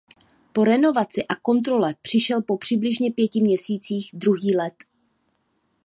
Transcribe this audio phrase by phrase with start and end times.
[0.53, 4.73] Po renovaci a kontrole přišel po přibližně pěti měsících druhý let.